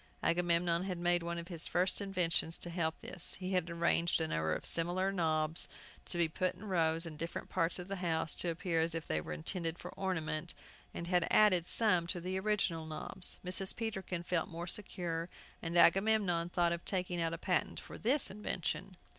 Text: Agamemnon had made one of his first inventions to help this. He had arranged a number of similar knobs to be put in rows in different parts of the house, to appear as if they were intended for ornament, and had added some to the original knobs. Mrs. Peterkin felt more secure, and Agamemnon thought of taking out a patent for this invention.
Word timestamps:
Agamemnon 0.23 0.81
had 0.85 0.97
made 0.97 1.21
one 1.21 1.37
of 1.37 1.47
his 1.49 1.67
first 1.67 2.01
inventions 2.01 2.57
to 2.57 2.71
help 2.71 2.99
this. 3.01 3.35
He 3.35 3.51
had 3.53 3.69
arranged 3.69 4.19
a 4.19 4.27
number 4.27 4.55
of 4.55 4.65
similar 4.65 5.11
knobs 5.11 5.67
to 6.05 6.17
be 6.17 6.27
put 6.27 6.55
in 6.55 6.65
rows 6.65 7.05
in 7.05 7.17
different 7.17 7.49
parts 7.49 7.77
of 7.77 7.87
the 7.87 7.97
house, 7.97 8.33
to 8.33 8.49
appear 8.49 8.79
as 8.79 8.95
if 8.95 9.05
they 9.05 9.21
were 9.21 9.31
intended 9.31 9.77
for 9.77 9.91
ornament, 9.91 10.55
and 10.91 11.05
had 11.05 11.27
added 11.29 11.67
some 11.67 12.07
to 12.07 12.19
the 12.19 12.39
original 12.39 12.87
knobs. 12.87 13.37
Mrs. 13.45 13.75
Peterkin 13.75 14.23
felt 14.23 14.49
more 14.49 14.65
secure, 14.65 15.29
and 15.61 15.77
Agamemnon 15.77 16.49
thought 16.49 16.71
of 16.71 16.83
taking 16.83 17.21
out 17.21 17.31
a 17.31 17.37
patent 17.37 17.79
for 17.79 17.99
this 17.99 18.31
invention. 18.31 18.97